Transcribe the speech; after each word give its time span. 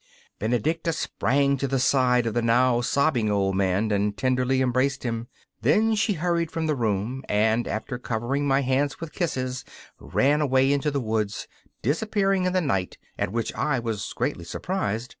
Benedicta 0.39 0.93
sprang 0.93 1.57
to 1.57 1.67
the 1.67 1.77
side 1.77 2.25
of 2.25 2.33
the 2.33 2.41
now 2.41 2.81
sobbing 2.81 3.29
old 3.29 3.55
man 3.55 3.91
and 3.91 4.17
tenderly 4.17 4.59
embraced 4.59 5.03
him. 5.03 5.27
Then 5.61 5.93
she 5.93 6.13
hurried 6.13 6.49
from 6.49 6.65
the 6.65 6.73
room, 6.73 7.23
and 7.29 7.67
after 7.67 7.99
covering 7.99 8.47
my 8.47 8.61
hands 8.61 8.99
with 8.99 9.13
kisses 9.13 9.63
ran 9.99 10.41
away 10.41 10.73
into 10.73 10.89
the 10.89 10.99
woods, 10.99 11.47
disappearing 11.83 12.45
in 12.45 12.53
the 12.53 12.61
night, 12.61 12.97
at 13.19 13.31
which 13.31 13.53
I 13.53 13.77
was 13.77 14.11
greatly 14.13 14.43
surprised. 14.43 15.07